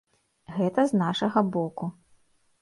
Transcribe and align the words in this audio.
Гэта 0.55 0.85
з 0.91 1.01
нашага 1.01 1.45
боку. 1.57 1.91